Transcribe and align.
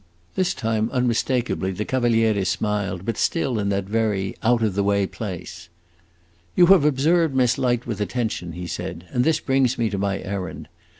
This 0.33 0.55
time, 0.55 0.89
unmistakably, 0.91 1.69
the 1.71 1.85
Cavaliere 1.85 2.43
smiled, 2.43 3.05
but 3.05 3.19
still 3.19 3.59
in 3.59 3.69
that 3.69 3.83
very 3.85 4.35
out 4.41 4.63
of 4.63 4.73
the 4.73 4.81
way 4.83 5.05
place. 5.05 5.69
"You 6.55 6.65
have 6.73 6.85
observed 6.85 7.35
Miss 7.35 7.59
Light 7.59 7.85
with 7.85 8.01
attention," 8.01 8.53
he 8.53 8.65
said, 8.65 9.05
"and 9.11 9.23
this 9.23 9.39
brings 9.39 9.77
me 9.77 9.91
to 9.91 9.99
my 9.99 10.19
errand. 10.19 10.69
Mrs. 10.79 10.81